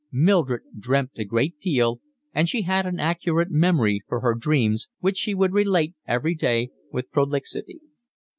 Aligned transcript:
Mildred 0.11 0.63
dreamt 0.79 1.11
a 1.17 1.23
great 1.23 1.59
deal, 1.59 2.01
and 2.33 2.49
she 2.49 2.63
had 2.63 2.87
an 2.87 2.99
accurate 2.99 3.51
memory 3.51 4.01
for 4.07 4.21
her 4.21 4.33
dreams, 4.33 4.87
which 4.99 5.15
she 5.17 5.35
would 5.35 5.53
relate 5.53 5.93
every 6.07 6.33
day 6.33 6.71
with 6.91 7.11
prolixity. 7.11 7.81